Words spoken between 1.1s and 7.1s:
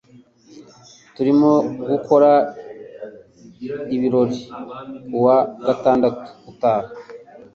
Turimo gukora ibirori kuwa gatandatu utaha..